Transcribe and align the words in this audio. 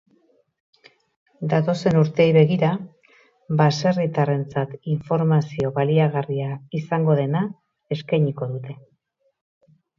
Datozen 1.51 1.99
urteei 1.99 2.27
begira, 2.37 2.71
baserritarrentzat 3.61 4.73
informazio 4.95 5.73
baliagarria 5.79 6.51
izango 6.83 7.21
dena 7.23 7.47
eskainiko 7.99 8.53
dute. 8.57 8.79